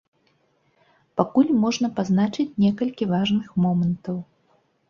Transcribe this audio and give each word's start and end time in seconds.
Пакуль 1.19 1.51
можна 1.65 1.87
пазначыць 1.99 2.47
некалькі 2.65 3.09
важных 3.15 3.55
момантаў. 3.67 4.17